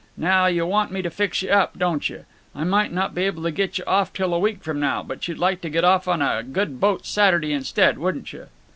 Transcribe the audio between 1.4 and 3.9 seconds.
you up, don't you? I might not be able to get you